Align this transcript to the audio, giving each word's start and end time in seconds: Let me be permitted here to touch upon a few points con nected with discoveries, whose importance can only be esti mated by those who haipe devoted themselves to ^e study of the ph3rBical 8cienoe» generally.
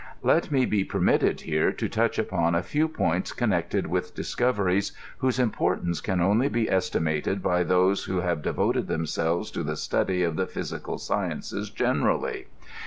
Let 0.23 0.49
me 0.51 0.65
be 0.65 0.83
permitted 0.83 1.41
here 1.41 1.71
to 1.73 1.87
touch 1.87 2.17
upon 2.17 2.55
a 2.55 2.63
few 2.63 2.87
points 2.87 3.33
con 3.33 3.51
nected 3.51 3.85
with 3.85 4.15
discoveries, 4.15 4.93
whose 5.19 5.37
importance 5.37 6.01
can 6.01 6.19
only 6.19 6.49
be 6.49 6.67
esti 6.67 6.97
mated 6.97 7.43
by 7.43 7.61
those 7.61 8.05
who 8.05 8.21
haipe 8.21 8.41
devoted 8.41 8.87
themselves 8.87 9.51
to 9.51 9.63
^e 9.63 9.77
study 9.77 10.23
of 10.23 10.37
the 10.37 10.47
ph3rBical 10.47 10.95
8cienoe» 10.95 11.75
generally. 11.75 12.47